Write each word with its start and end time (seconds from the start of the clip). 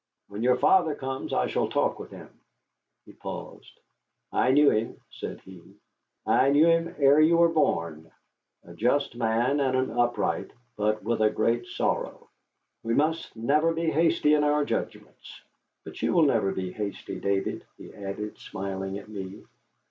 When 0.29 0.41
your 0.41 0.55
father 0.57 0.95
comes, 0.95 1.31
I 1.31 1.45
shall 1.45 1.69
talk 1.69 1.99
with 1.99 2.09
him." 2.09 2.31
He 3.05 3.13
paused 3.13 3.79
"I 4.31 4.49
knew 4.51 4.71
him," 4.71 4.99
said 5.11 5.41
he, 5.41 5.61
"I 6.25 6.49
knew 6.49 6.65
him 6.65 6.95
ere 6.97 7.19
you 7.19 7.37
were 7.37 7.49
born. 7.49 8.09
A 8.63 8.73
just 8.73 9.15
man, 9.15 9.59
and 9.59 9.91
upright, 9.91 10.49
but 10.75 11.03
with 11.03 11.21
a 11.21 11.29
great 11.29 11.67
sorrow. 11.67 12.27
We 12.81 12.95
must 12.95 13.35
never 13.35 13.73
be 13.75 13.91
hasty 13.91 14.33
in 14.33 14.43
our 14.43 14.65
judgments. 14.65 15.39
But 15.83 16.01
you 16.01 16.13
will 16.13 16.23
never 16.25 16.51
be 16.51 16.71
hasty, 16.73 17.19
David," 17.19 17.63
he 17.77 17.93
added, 17.93 18.39
smiling 18.39 18.97
at 18.97 19.07
me. 19.07 19.45